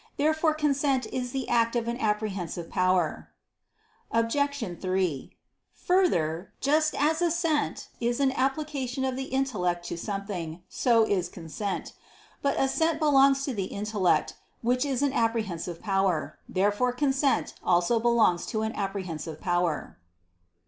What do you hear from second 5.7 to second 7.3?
Further, just as